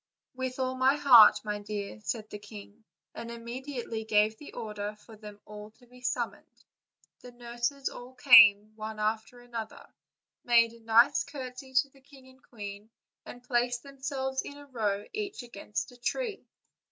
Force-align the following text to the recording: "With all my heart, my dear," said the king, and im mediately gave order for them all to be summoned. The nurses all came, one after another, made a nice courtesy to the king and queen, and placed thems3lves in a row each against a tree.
"With 0.33 0.57
all 0.57 0.73
my 0.73 0.95
heart, 0.95 1.39
my 1.45 1.59
dear," 1.59 1.99
said 2.01 2.27
the 2.31 2.39
king, 2.39 2.85
and 3.13 3.29
im 3.29 3.43
mediately 3.43 4.03
gave 4.03 4.35
order 4.51 4.95
for 4.95 5.15
them 5.15 5.39
all 5.45 5.69
to 5.77 5.85
be 5.85 6.01
summoned. 6.01 6.65
The 7.19 7.31
nurses 7.31 7.87
all 7.87 8.15
came, 8.15 8.75
one 8.75 8.99
after 8.99 9.41
another, 9.41 9.85
made 10.43 10.73
a 10.73 10.79
nice 10.79 11.23
courtesy 11.23 11.75
to 11.83 11.91
the 11.91 12.01
king 12.01 12.27
and 12.29 12.41
queen, 12.41 12.89
and 13.27 13.43
placed 13.43 13.83
thems3lves 13.83 14.41
in 14.43 14.57
a 14.57 14.65
row 14.65 15.05
each 15.13 15.43
against 15.43 15.91
a 15.91 15.97
tree. 15.97 16.47